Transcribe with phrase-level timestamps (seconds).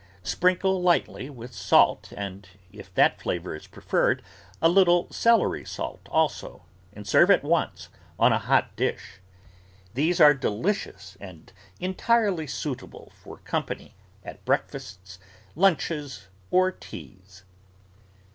[0.23, 4.23] Sprin kle lightly with salt and if that flavour is preferred
[4.59, 9.19] a little celery salt also and serve at once on a hot dish.
[9.93, 13.93] These are delicious and entirely suitable for company
[14.23, 15.19] at breakfasts,
[15.55, 17.43] lunches, or teas.